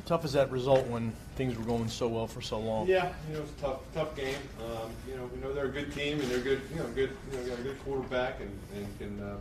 How 0.00 0.16
tough 0.16 0.24
is 0.24 0.32
that 0.32 0.50
result 0.50 0.86
when 0.86 1.12
things 1.36 1.58
were 1.58 1.64
going 1.64 1.86
so 1.88 2.08
well 2.08 2.26
for 2.26 2.40
so 2.40 2.58
long? 2.58 2.86
Yeah, 2.86 3.12
you 3.28 3.36
know, 3.36 3.42
it's 3.42 3.52
a 3.58 3.66
tough, 3.66 3.80
tough 3.92 4.16
game. 4.16 4.38
Um, 4.58 4.90
you 5.06 5.14
know, 5.14 5.26
we 5.26 5.38
know 5.42 5.52
they're 5.52 5.66
a 5.66 5.68
good 5.68 5.94
team 5.94 6.18
and 6.20 6.30
they're 6.30 6.40
good, 6.40 6.62
you 6.72 6.76
know, 6.76 6.86
good, 6.94 7.10
you 7.30 7.36
know, 7.36 7.44
got 7.44 7.58
a 7.58 7.62
good 7.62 7.84
quarterback 7.84 8.40
and, 8.40 8.50
and 8.74 8.98
can, 8.98 9.22
uh, 9.22 9.36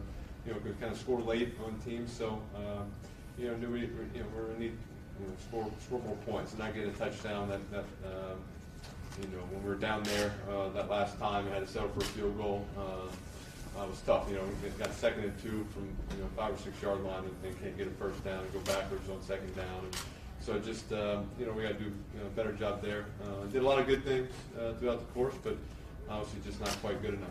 you 0.45 0.53
know, 0.53 0.59
can 0.59 0.75
kind 0.75 0.91
of 0.91 0.99
score 0.99 1.21
late 1.21 1.55
on 1.65 1.79
teams. 1.85 2.11
So, 2.11 2.41
um, 2.55 2.91
you 3.37 3.47
know, 3.47 3.55
knew 3.55 3.69
we, 3.69 3.79
you 3.79 3.89
know, 4.17 4.25
we're 4.35 4.47
gonna 4.47 4.59
need, 4.59 4.75
you 5.21 5.27
know, 5.27 5.33
score, 5.47 5.71
score 5.85 6.01
more 6.01 6.17
points 6.27 6.51
and 6.51 6.59
not 6.59 6.75
get 6.75 6.87
a 6.87 6.91
touchdown 6.91 7.47
that, 7.47 7.71
that, 7.71 7.85
um, 8.05 8.37
you 9.21 9.27
know, 9.29 9.43
when 9.51 9.63
we 9.63 9.69
were 9.69 9.75
down 9.75 10.03
there, 10.03 10.33
uh, 10.51 10.67
that 10.69 10.89
last 10.89 11.17
time, 11.19 11.45
we 11.45 11.51
had 11.51 11.65
to 11.65 11.71
settle 11.71 11.89
for 11.89 12.01
a 12.01 12.03
field 12.03 12.37
goal. 12.37 12.65
Uh, 12.77 12.81
uh, 13.79 13.83
it 13.85 13.89
was 13.89 14.01
tough, 14.01 14.27
you 14.29 14.35
know, 14.35 14.43
we 14.61 14.69
got 14.71 14.93
second 14.93 15.23
and 15.23 15.41
two 15.41 15.65
from, 15.71 15.87
you 16.17 16.21
know, 16.21 16.29
five 16.35 16.53
or 16.53 16.57
six 16.57 16.81
yard 16.81 17.01
line 17.01 17.23
and, 17.23 17.33
and 17.45 17.61
can't 17.61 17.77
get 17.77 17.87
a 17.87 17.91
first 17.91 18.21
down 18.25 18.43
and 18.43 18.51
go 18.51 18.59
backwards 18.59 19.07
on 19.09 19.21
second 19.23 19.55
down. 19.55 19.85
And 19.85 19.95
so 20.41 20.59
just, 20.59 20.91
um, 20.93 21.25
you 21.39 21.45
know, 21.45 21.51
we 21.51 21.63
got 21.63 21.69
to 21.69 21.73
do 21.75 21.85
you 21.85 22.19
know, 22.19 22.25
a 22.25 22.29
better 22.29 22.51
job 22.53 22.81
there. 22.81 23.05
Uh, 23.23 23.45
did 23.45 23.61
a 23.61 23.65
lot 23.65 23.79
of 23.79 23.87
good 23.87 24.03
things 24.03 24.29
uh, 24.59 24.73
throughout 24.73 24.99
the 24.99 25.05
course, 25.13 25.35
but 25.43 25.57
obviously 26.09 26.39
just 26.45 26.59
not 26.59 26.69
quite 26.81 27.01
good 27.01 27.13
enough. 27.13 27.29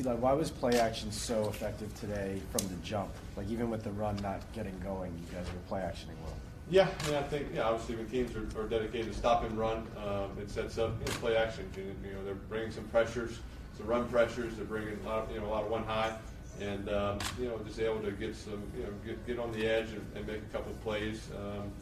Eli, 0.00 0.14
why 0.14 0.32
was 0.32 0.50
play 0.50 0.80
action 0.80 1.12
so 1.12 1.48
effective 1.48 1.94
today 2.00 2.40
from 2.50 2.66
the 2.68 2.74
jump? 2.82 3.10
Like 3.36 3.48
even 3.50 3.70
with 3.70 3.84
the 3.84 3.90
run 3.90 4.16
not 4.22 4.40
getting 4.54 4.78
going, 4.80 5.12
you 5.12 5.36
guys 5.36 5.46
were 5.46 5.60
play 5.68 5.80
actioning 5.80 6.18
well. 6.24 6.34
Yeah, 6.70 6.88
yeah, 7.10 7.18
I 7.18 7.22
think 7.24 7.48
yeah. 7.52 7.62
Obviously, 7.62 7.96
when 7.96 8.08
teams 8.08 8.34
are, 8.36 8.60
are 8.60 8.68
dedicated 8.68 9.12
to 9.12 9.18
stop 9.18 9.42
and 9.42 9.58
run, 9.58 9.86
um, 10.06 10.30
it 10.40 10.48
sets 10.50 10.78
up 10.78 10.92
you 11.00 11.06
know, 11.06 11.18
play 11.18 11.36
action. 11.36 11.68
You 11.76 12.12
know, 12.12 12.24
they're 12.24 12.34
bringing 12.34 12.70
some 12.70 12.84
pressures, 12.84 13.40
some 13.76 13.88
run 13.88 14.08
pressures. 14.08 14.54
They're 14.54 14.64
bringing 14.64 14.96
a 15.04 15.08
lot, 15.08 15.24
of, 15.24 15.32
you 15.34 15.40
know, 15.40 15.46
a 15.46 15.48
lot 15.48 15.64
of 15.64 15.70
one 15.70 15.82
high, 15.82 16.16
and 16.60 16.88
um, 16.88 17.18
you 17.40 17.48
know, 17.48 17.58
just 17.66 17.80
able 17.80 17.98
to 18.00 18.12
get 18.12 18.36
some, 18.36 18.62
you 18.76 18.84
know, 18.84 18.90
get, 19.04 19.26
get 19.26 19.38
on 19.40 19.50
the 19.52 19.66
edge 19.66 19.90
and, 19.90 20.06
and 20.14 20.26
make 20.26 20.36
a 20.36 20.56
couple 20.56 20.70
of 20.70 20.80
plays. 20.82 21.28
Um, 21.36 21.72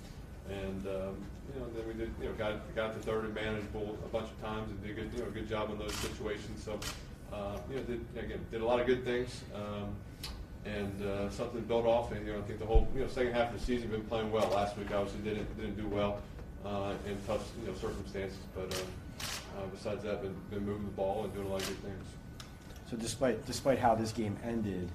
and 0.51 0.87
um, 0.87 1.17
you 1.55 1.61
know, 1.61 1.67
then 1.75 1.89
we 1.89 1.95
did, 1.95 2.11
you 2.21 2.29
know, 2.29 2.35
got 2.35 2.75
got 2.75 2.95
the 2.95 3.01
third 3.01 3.25
and 3.25 3.35
manageable 3.35 3.99
a 4.05 4.09
bunch 4.09 4.31
of 4.31 4.41
times 4.41 4.71
and 4.71 4.83
did 4.83 4.91
a 4.91 4.95
good, 4.95 5.11
you 5.15 5.21
know, 5.21 5.31
good 5.31 5.49
job 5.49 5.71
in 5.71 5.79
those 5.79 5.95
situations. 5.95 6.63
So, 6.63 6.79
uh, 7.33 7.59
you 7.71 7.77
know, 7.77 7.83
did 7.83 8.05
again 8.17 8.41
did 8.51 8.61
a 8.61 8.65
lot 8.65 8.81
of 8.81 8.87
good 8.87 9.05
things. 9.05 9.43
Um, 9.55 9.95
and 10.65 11.03
uh, 11.03 11.31
something 11.31 11.63
built 11.63 11.87
off. 11.87 12.13
And 12.13 12.27
you 12.27 12.33
know, 12.33 12.39
I 12.39 12.43
think 12.43 12.59
the 12.59 12.67
whole 12.67 12.89
you 12.95 13.01
know 13.01 13.09
second 13.09 13.33
half 13.33 13.53
of 13.53 13.59
the 13.59 13.65
season 13.65 13.89
been 13.89 14.05
playing 14.05 14.31
well. 14.31 14.49
Last 14.51 14.77
week 14.77 14.93
obviously 14.93 15.23
didn't 15.23 15.57
didn't 15.57 15.77
do 15.77 15.89
well 15.89 16.21
uh, 16.65 16.95
in 17.07 17.17
tough 17.27 17.51
you 17.61 17.69
know 17.69 17.75
circumstances, 17.75 18.39
but 18.55 18.65
um, 18.75 18.87
uh, 19.57 19.67
besides 19.73 20.03
that, 20.05 20.23
been 20.23 20.35
been 20.51 20.65
moving 20.65 20.85
the 20.85 20.93
ball 20.93 21.25
and 21.25 21.35
doing 21.35 21.47
a 21.47 21.51
lot 21.51 21.63
of 21.63 21.69
good 21.69 21.83
things. 21.83 22.05
So 22.91 22.97
despite 22.97 23.45
despite 23.47 23.79
how 23.79 23.95
this 23.95 24.13
game 24.13 24.37
ended, 24.45 24.89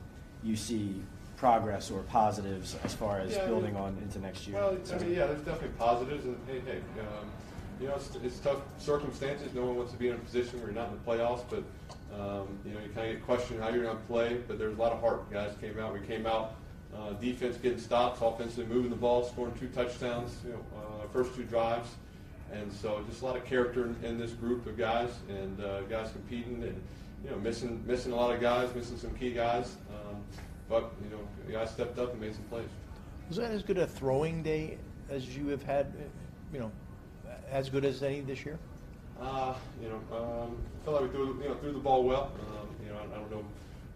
you 0.43 0.55
see 0.55 1.01
progress 1.47 1.91
or 1.91 1.99
positives 2.03 2.77
as 2.85 2.93
far 2.93 3.19
as 3.19 3.33
Yeah, 3.35 3.43
I 3.43 3.47
building 3.47 3.73
mean- 3.73 3.83
on 3.83 3.97
into 4.01 4.17
next 4.19 4.47
year. 4.47 4.55
Well, 4.55 4.77
I 4.93 4.97
mean, 4.99 5.11
yeah, 5.13 5.25
there's 5.25 5.41
definitely 5.41 5.75
positives, 5.77 6.23
and 6.23 6.37
hey, 6.47 6.61
hey, 6.65 6.77
um, 7.01 7.27
you 7.81 7.87
know, 7.89 7.95
it's, 7.95 8.15
it's 8.23 8.39
tough 8.39 8.59
circumstances. 8.77 9.53
No 9.53 9.65
one 9.65 9.75
wants 9.75 9.91
to 9.91 9.97
be 9.99 10.07
in 10.07 10.13
a 10.15 10.17
position 10.19 10.59
where 10.59 10.71
you're 10.71 10.79
not 10.81 10.87
in 10.89 10.93
the 10.93 11.03
playoffs, 11.11 11.43
but 11.49 11.63
um, 12.17 12.47
you 12.65 12.73
know, 12.73 12.79
you 12.79 12.87
kind 12.95 13.09
of 13.09 13.17
get 13.17 13.25
questioned 13.25 13.61
how 13.61 13.67
you're 13.69 13.83
going 13.83 13.97
to 13.97 14.03
play. 14.03 14.37
But 14.47 14.57
there's 14.57 14.77
a 14.77 14.81
lot 14.81 14.93
of 14.93 15.01
heart. 15.01 15.29
Guys 15.33 15.51
came 15.59 15.77
out. 15.79 15.93
We 15.93 15.99
came 16.07 16.25
out. 16.25 16.55
Uh, 16.95 17.11
defense 17.13 17.57
getting 17.57 17.79
stops, 17.79 18.21
offensively 18.21 18.65
moving 18.73 18.89
the 18.91 18.95
ball, 18.95 19.25
scoring 19.25 19.53
two 19.59 19.67
touchdowns. 19.67 20.37
You 20.45 20.51
know, 20.53 20.59
uh, 20.77 21.07
first 21.11 21.35
two 21.35 21.43
drives, 21.43 21.89
and 22.53 22.71
so 22.71 23.03
just 23.09 23.21
a 23.21 23.25
lot 23.25 23.35
of 23.35 23.43
character 23.43 23.83
in, 23.85 23.97
in 24.05 24.17
this 24.17 24.31
group 24.31 24.65
of 24.65 24.77
guys, 24.77 25.09
and 25.27 25.59
uh, 25.59 25.81
guys 25.81 26.09
competing, 26.13 26.63
and 26.63 26.81
you 27.25 27.31
know, 27.31 27.37
missing 27.37 27.83
missing 27.85 28.13
a 28.13 28.15
lot 28.15 28.33
of 28.33 28.39
guys, 28.39 28.73
missing 28.73 28.97
some 28.97 29.13
key 29.15 29.33
guys. 29.33 29.75
Um, 29.89 30.21
but 30.73 30.91
you 31.03 31.09
know, 31.15 31.59
guys 31.59 31.69
stepped 31.69 31.99
up 31.99 32.11
and 32.13 32.19
made 32.19 32.33
some 32.33 32.43
plays. 32.45 32.67
Was 33.27 33.37
that 33.37 33.51
as 33.51 33.61
good 33.61 33.77
a 33.77 33.85
throwing 33.85 34.41
day 34.41 34.79
as 35.07 35.37
you 35.37 35.49
have 35.49 35.61
had, 35.61 35.93
you 36.51 36.59
know, 36.59 36.71
as 37.51 37.69
good 37.69 37.85
as 37.85 38.01
any 38.01 38.21
this 38.21 38.43
year? 38.43 38.57
Uh, 39.21 39.53
you 39.79 39.87
know, 39.87 40.17
um, 40.17 40.57
I 40.81 40.85
felt 40.85 41.01
like 41.01 41.11
we 41.11 41.15
threw, 41.15 41.39
you 41.43 41.49
know, 41.49 41.55
threw 41.57 41.73
the 41.73 41.77
ball 41.77 42.03
well. 42.03 42.31
Um, 42.49 42.67
you 42.83 42.91
know, 42.91 42.97
I, 42.97 43.03
I 43.03 43.19
don't 43.19 43.29
know 43.29 43.45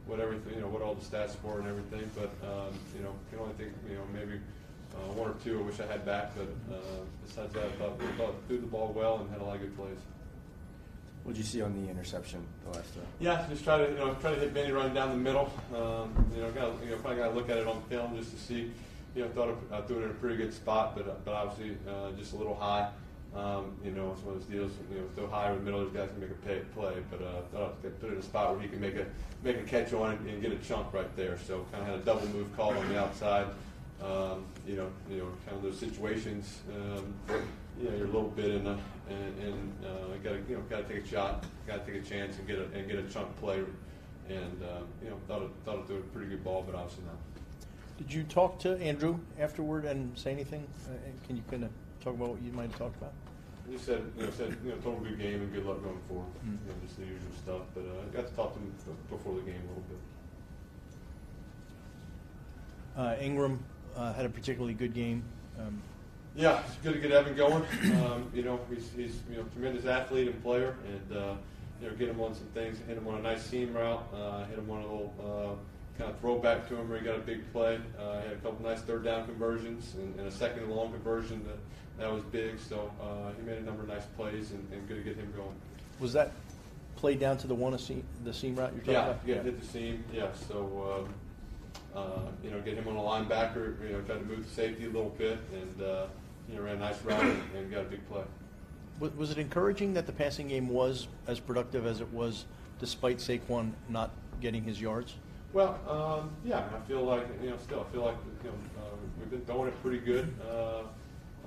what 0.06 0.20
everything, 0.20 0.54
you 0.54 0.62
know, 0.62 0.68
what 0.68 0.84
all 0.84 0.94
the 0.94 1.04
stats 1.04 1.42
were 1.42 1.58
and 1.58 1.68
everything, 1.68 2.08
but 2.14 2.30
um, 2.48 2.78
you 2.96 3.04
know, 3.04 3.14
can 3.32 3.40
only 3.40 3.56
think, 3.56 3.72
you 3.90 3.96
know, 3.96 4.04
maybe 4.14 4.40
uh, 4.94 5.14
one 5.14 5.32
or 5.32 5.36
two 5.44 5.58
I 5.58 5.64
wish 5.64 5.80
I 5.80 5.88
had 5.88 6.06
back. 6.06 6.34
But 6.38 6.76
uh, 6.76 7.02
besides 7.26 7.54
that, 7.54 7.66
I 7.66 7.70
thought 7.82 8.00
we 8.00 8.06
thought 8.20 8.36
threw 8.48 8.60
the 8.60 8.68
ball 8.68 8.94
well 8.96 9.18
and 9.22 9.32
had 9.32 9.42
a 9.42 9.44
lot 9.44 9.56
of 9.56 9.62
good 9.62 9.76
plays. 9.76 9.98
What 11.28 11.36
did 11.36 11.40
you 11.40 11.46
see 11.46 11.62
on 11.62 11.74
the 11.74 11.92
interception 11.92 12.42
the 12.64 12.78
last 12.78 12.94
throw? 12.94 13.04
Yeah, 13.20 13.46
just 13.50 13.66
try 13.66 13.80
to, 13.80 13.92
you 13.92 13.98
know, 13.98 14.14
try 14.22 14.34
to 14.34 14.40
hit 14.40 14.54
Benny 14.54 14.72
running 14.72 14.94
down 14.94 15.10
the 15.10 15.18
middle. 15.18 15.52
Um, 15.76 16.16
you 16.34 16.42
know, 16.42 16.50
got, 16.52 16.82
you 16.82 16.92
know, 16.92 16.98
probably 17.00 17.18
got 17.18 17.28
to 17.28 17.36
look 17.36 17.50
at 17.50 17.58
it 17.58 17.68
on 17.68 17.82
film 17.90 18.16
just 18.16 18.32
to 18.32 18.38
see. 18.38 18.72
You 19.14 19.26
know, 19.26 19.30
thought 19.32 19.58
I 19.70 19.82
threw 19.82 20.00
it 20.00 20.04
in 20.04 20.12
a 20.12 20.14
pretty 20.14 20.38
good 20.38 20.54
spot, 20.54 20.96
but 20.96 21.26
but 21.26 21.34
obviously 21.34 21.76
uh, 21.86 22.12
just 22.12 22.32
a 22.32 22.38
little 22.38 22.56
high. 22.56 22.90
Um, 23.36 23.76
you 23.84 23.92
know, 23.92 24.14
it's 24.14 24.22
one 24.22 24.36
of 24.36 24.40
those 24.40 24.50
deals. 24.50 24.72
You 24.90 25.02
know, 25.02 25.06
so 25.18 25.28
high 25.28 25.52
in 25.52 25.58
the 25.58 25.64
middle, 25.64 25.82
those 25.82 25.92
guys 25.92 26.08
can 26.12 26.22
make 26.22 26.30
a 26.30 26.48
pay, 26.48 26.62
play. 26.74 26.94
But 27.12 27.22
uh, 27.22 27.42
thought 27.52 27.76
I 27.78 27.82
could 27.82 28.00
put 28.00 28.10
it 28.10 28.14
in 28.14 28.20
a 28.20 28.24
spot 28.24 28.54
where 28.54 28.62
he 28.62 28.70
can 28.70 28.80
make 28.80 28.96
a 28.96 29.06
make 29.44 29.58
a 29.58 29.64
catch 29.64 29.92
on 29.92 30.14
it 30.14 30.22
and 30.22 30.42
get 30.42 30.54
a 30.54 30.58
chunk 30.60 30.94
right 30.94 31.14
there. 31.18 31.38
So 31.46 31.66
kind 31.74 31.84
of 31.84 31.90
had 31.90 32.00
a 32.00 32.04
double 32.04 32.26
move 32.28 32.56
call 32.56 32.70
on 32.70 32.88
the 32.88 32.98
outside. 32.98 33.48
Um, 34.02 34.46
you 34.66 34.78
know, 34.78 34.90
you 35.10 35.18
know, 35.18 35.28
kind 35.46 35.58
of 35.58 35.64
those 35.64 35.78
situations. 35.78 36.62
Um, 36.74 37.14
a 38.10 38.12
little 38.12 38.30
bit 38.30 38.52
in 38.52 38.68
a, 38.68 38.78
and, 39.10 39.40
and 39.40 39.86
uh, 39.86 40.18
got 40.24 40.32
to 40.32 40.44
you 40.50 40.56
know 40.56 40.62
got 40.70 40.88
to 40.88 40.94
take 40.94 41.04
a 41.04 41.08
shot, 41.08 41.46
got 41.66 41.86
to 41.86 41.92
take 41.92 42.02
a 42.02 42.06
chance 42.06 42.38
and 42.38 42.48
get 42.48 42.60
a 42.60 42.66
and 42.78 42.88
get 42.88 43.00
a 43.00 43.04
chunk 43.04 43.36
play. 43.40 43.64
And 44.30 44.64
um, 44.64 44.88
you 45.02 45.10
know, 45.10 45.18
thought 45.28 45.44
it 45.44 45.50
thought 45.66 45.80
it 45.80 45.88
threw 45.88 45.98
a 45.98 46.02
pretty 46.02 46.30
good 46.30 46.44
ball, 46.44 46.64
but 46.66 46.76
obviously 46.76 47.06
not. 47.06 47.16
Did 47.98 48.14
you 48.14 48.24
talk 48.24 48.60
to 48.60 48.78
Andrew 48.78 49.20
afterward 49.40 49.86
and 49.86 50.18
say 50.18 50.32
anything? 50.32 50.68
Uh, 50.86 50.92
and 51.06 51.24
can 51.26 51.36
you 51.36 51.44
kind 51.50 51.64
of 51.64 51.72
talk 52.04 52.14
about 52.14 52.30
what 52.30 52.42
you 52.42 52.52
might 52.52 52.70
have 52.70 52.78
talked 52.78 52.98
about? 52.98 53.14
You 53.70 53.78
said, 53.78 54.04
you 54.18 54.24
know, 54.24 54.32
said, 54.32 54.56
you 54.64 54.70
know, 54.70 54.78
total 54.78 55.00
good 55.00 55.20
game 55.20 55.42
and 55.42 55.54
good 55.54 55.66
luck 55.66 55.84
going 55.84 56.00
forward. 56.08 56.28
Mm. 56.46 56.52
You 56.52 56.70
know, 56.70 56.76
just 56.86 56.98
the 56.98 57.06
usual 57.06 57.32
stuff. 57.38 57.62
But 57.74 57.82
uh, 57.82 58.06
I 58.06 58.16
got 58.16 58.30
to 58.30 58.36
talk 58.36 58.54
to 58.54 58.60
him 58.60 58.74
before 59.10 59.36
the 59.36 59.42
game 59.42 59.62
a 59.66 59.68
little 59.68 59.84
bit. 59.90 60.00
Uh, 62.96 63.16
Engram 63.16 63.60
uh, 63.96 64.14
had 64.14 64.26
a 64.26 64.30
particularly 64.30 64.74
good 64.74 64.94
game. 64.94 65.24
Um, 65.60 65.82
Yeah, 66.38 66.62
it's 66.68 66.76
good 66.84 66.94
to 66.94 67.00
get 67.00 67.12
Evan 67.12 67.36
going. 67.36 67.64
Um, 68.06 68.30
you 68.34 68.44
know, 68.44 68.60
he's, 68.70 68.90
he's 68.96 69.20
you 69.30 69.38
know 69.38 69.44
tremendous 69.54 69.86
athlete 69.86 70.28
and 70.28 70.42
player, 70.44 70.76
and 70.88 71.18
uh, 71.18 71.34
you 71.82 71.90
know 71.90 71.96
get 71.96 72.10
him 72.10 72.22
on 72.22 72.36
some 72.36 72.46
things. 72.54 72.78
Hit 72.88 72.96
him 72.98 73.08
on 73.08 73.16
a 73.16 73.22
nice 73.22 73.44
seam 73.44 73.74
route. 73.74 74.08
Uh, 74.14 74.46
hit 74.46 74.60
him 74.60 74.70
on 74.70 74.78
a 74.78 74.82
little 74.84 75.14
uh, 75.20 75.98
kind 76.00 76.12
of 76.12 76.20
throwback 76.20 76.68
to 76.70 76.76
him 76.76 76.88
where 76.90 77.00
he 77.00 77.06
got 77.06 77.16
a 77.16 77.22
big 77.22 77.52
play. 77.52 77.80
Uh, 78.00 78.22
had 78.22 78.34
a 78.34 78.36
couple 78.36 78.64
nice 78.64 78.82
third 78.82 79.04
down 79.04 79.26
conversions 79.26 79.96
and, 79.96 80.18
and 80.20 80.28
a 80.28 80.32
second 80.32 80.64
and 80.64 80.72
long 80.72 80.92
conversion 80.92 81.44
that 81.48 81.58
that 82.04 82.14
was 82.14 82.24
big. 82.26 82.60
So 82.60 82.92
uh, 83.02 83.32
he 83.36 83.42
made 83.42 83.58
a 83.58 83.64
number 83.64 83.82
of 83.82 83.88
nice 83.90 84.06
plays, 84.16 84.52
and, 84.52 84.66
and 84.72 84.88
good 84.88 84.98
to 84.98 85.02
get 85.04 85.16
him 85.16 85.34
going. 85.36 85.56
was 86.00 86.14
that 86.14 86.34
played 86.98 87.20
down 87.20 87.38
to 87.38 87.48
the 87.48 87.56
one 87.56 87.74
a 87.74 87.80
seam, 87.80 88.04
the 88.24 88.34
seam 88.34 88.56
route 88.56 88.72
you're 88.74 88.80
talking 88.82 88.94
Yeah, 88.94 89.06
about? 89.10 89.20
yeah, 89.26 89.36
yeah, 89.38 89.42
hit 89.44 89.60
the 89.60 89.68
seam. 89.68 90.04
Yeah, 90.14 90.28
so 90.48 91.04
um, 91.08 91.14
uh, 91.96 92.20
you 92.44 92.52
know, 92.52 92.62
get 92.62 92.76
him 92.76 92.88
on 92.88 92.96
a 92.96 93.00
linebacker. 93.00 93.82
You 93.84 93.94
know, 93.94 94.02
try 94.02 94.18
to 94.18 94.26
move 94.26 94.48
the 94.48 94.54
safety 94.54 94.84
a 94.86 94.90
little 94.90 95.10
bit, 95.18 95.40
and 95.52 95.82
uh, 95.82 96.06
you 96.50 96.56
know, 96.56 96.62
ran 96.62 96.76
a 96.76 96.80
nice 96.80 97.02
route 97.04 97.24
and, 97.24 97.42
and 97.56 97.72
got 97.72 97.82
a 97.82 97.86
big 97.86 98.08
play. 98.10 98.24
Was, 99.00 99.14
was 99.16 99.32
it 99.32 99.38
encouraging 99.38 99.94
that 99.94 100.06
the 100.06 100.12
passing 100.12 100.48
game 100.48 100.70
was 100.70 101.08
as 101.28 101.40
productive 101.40 101.86
as 101.86 102.02
it 102.02 102.12
was, 102.12 102.46
despite 102.80 103.18
Saquon 103.18 103.72
not 103.90 104.12
getting 104.42 104.64
his 104.64 104.82
yards? 104.82 105.16
Well, 105.54 105.80
um, 105.88 106.32
yeah, 106.44 106.64
I 106.76 106.88
feel 106.88 107.04
like 107.04 107.26
you 107.42 107.50
know, 107.50 107.58
still, 107.58 107.86
I 107.88 107.92
feel 107.94 108.04
like 108.04 108.16
you 108.44 108.50
know, 108.50 108.56
uh, 108.80 108.96
we've 109.20 109.30
been 109.30 109.46
throwing 109.46 109.70
it 109.70 109.82
pretty 109.82 110.00
good. 110.00 110.34
Uh, 110.48 110.84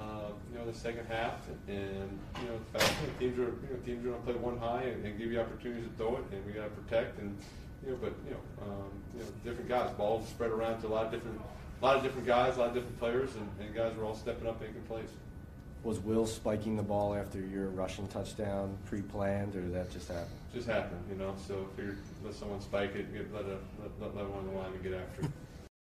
uh, 0.00 0.31
you 0.50 0.59
know, 0.59 0.65
the 0.65 0.77
second 0.77 1.06
half, 1.06 1.34
and 1.69 2.19
you 2.41 2.49
know, 2.49 2.59
the 2.72 2.78
fact, 2.78 2.91
know, 3.03 3.12
teams 3.19 3.39
are 3.39 3.43
you 3.43 3.69
know, 3.71 3.77
teams 3.84 4.05
are 4.06 4.10
going 4.10 4.21
to 4.21 4.27
play 4.27 4.34
one 4.34 4.56
high 4.59 4.84
and, 4.84 5.05
and 5.05 5.19
give 5.19 5.31
you 5.31 5.39
opportunities 5.39 5.84
to 5.84 5.97
throw 5.97 6.16
it, 6.16 6.25
and 6.33 6.44
we 6.47 6.53
got 6.53 6.65
to 6.65 6.71
protect, 6.71 7.19
and 7.19 7.37
you 7.84 7.93
know, 7.93 7.99
but 8.00 8.15
you 8.25 8.31
know, 8.31 8.41
um, 8.62 8.91
you 9.15 9.21
know, 9.21 9.27
different 9.44 9.69
guys, 9.69 9.91
balls 9.93 10.27
spread 10.28 10.50
around 10.50 10.81
to 10.81 10.87
a 10.87 10.89
lot 10.89 11.06
of 11.06 11.12
different, 11.12 11.39
a 11.80 11.84
lot 11.84 11.96
of 11.96 12.02
different 12.02 12.26
guys, 12.26 12.56
a 12.56 12.60
lot 12.60 12.68
of 12.68 12.74
different 12.74 12.98
players, 12.98 13.30
and, 13.34 13.48
and 13.60 13.74
guys 13.74 13.96
were 13.96 14.04
all 14.04 14.14
stepping 14.14 14.46
up, 14.46 14.60
making 14.60 14.82
plays. 14.82 15.08
Was 15.82 15.98
Will 15.98 16.27
spiking 16.27 16.77
the 16.77 16.82
ball 16.82 17.15
after 17.15 17.41
your 17.41 17.68
rushing 17.68 18.06
touchdown 18.09 18.77
pre-planned, 18.84 19.56
or 19.56 19.62
did 19.62 19.74
that 19.74 19.91
just 19.91 20.09
happen? 20.09 20.28
Just 20.53 20.66
happened, 20.66 21.00
you 21.10 21.16
know. 21.16 21.34
So 21.47 21.66
figured 21.74 21.97
let 22.22 22.34
someone 22.34 22.60
spike 22.60 22.94
it, 22.97 23.12
get, 23.15 23.32
let 23.32 23.44
a 23.47 23.56
let, 23.80 23.91
let, 24.00 24.16
let 24.16 24.28
one 24.28 24.41
on 24.41 24.47
the 24.47 24.53
line 24.53 24.72
and 24.72 24.82
get 24.82 24.92
after 24.92 25.22
it. 25.22 25.30